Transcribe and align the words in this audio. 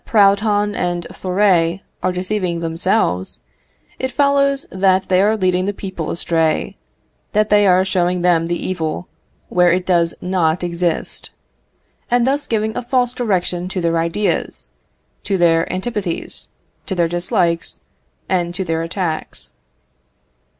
Proudhon 0.03 0.73
and 0.73 1.05
Thoré 1.11 1.81
are 2.01 2.11
deceiving 2.11 2.57
themselves, 2.57 3.39
it 3.99 4.09
follows 4.09 4.65
that 4.71 5.09
they 5.09 5.21
are 5.21 5.37
leading 5.37 5.67
the 5.67 5.75
people 5.75 6.09
astray 6.09 6.75
that 7.33 7.51
they 7.51 7.67
are 7.67 7.85
showing 7.85 8.23
them 8.23 8.47
the 8.47 8.55
evil 8.57 9.07
where 9.49 9.71
it 9.71 9.85
does 9.85 10.15
not 10.19 10.63
exist; 10.63 11.29
and 12.09 12.25
thus 12.25 12.47
giving 12.47 12.75
a 12.75 12.81
false 12.81 13.13
direction 13.13 13.67
to 13.69 13.79
their 13.79 13.99
ideas, 13.99 14.69
to 15.21 15.37
their 15.37 15.71
antipathies, 15.71 16.47
to 16.87 16.95
their 16.95 17.07
dislikes, 17.07 17.79
and 18.27 18.55
to 18.55 18.63
their 18.65 18.81
attacks. 18.81 19.51